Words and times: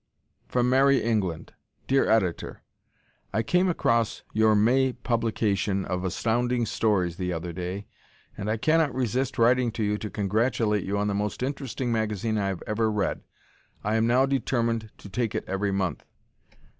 From 0.47 0.67
Merrie 0.67 0.99
England 1.03 1.53
Dear 1.85 2.09
Editor: 2.09 2.63
I 3.31 3.43
came 3.43 3.69
across 3.69 4.23
your 4.33 4.55
May 4.55 4.93
publication 4.93 5.85
of 5.85 6.03
Astounding 6.03 6.65
Stories 6.65 7.17
the 7.17 7.31
other 7.31 7.53
day, 7.53 7.85
and 8.35 8.49
I 8.49 8.57
cannot 8.57 8.95
resist 8.95 9.37
writing 9.37 9.71
to 9.73 9.83
you 9.83 9.99
to 9.99 10.09
congratulate 10.09 10.85
you 10.85 10.97
on 10.97 11.07
the 11.07 11.13
most 11.13 11.43
interesting 11.43 11.91
magazine 11.91 12.39
I 12.39 12.47
have 12.47 12.63
ever 12.65 12.91
read. 12.91 13.21
I 13.83 13.93
am 13.93 14.07
now 14.07 14.25
determined 14.25 14.89
to 14.97 15.07
take 15.07 15.35
it 15.35 15.43
every 15.45 15.71
month. 15.71 16.03